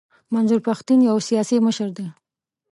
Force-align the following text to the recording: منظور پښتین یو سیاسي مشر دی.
منظور 0.33 0.59
پښتین 0.67 0.99
یو 1.09 1.17
سیاسي 1.27 1.57
مشر 1.65 1.89
دی. 1.97 2.07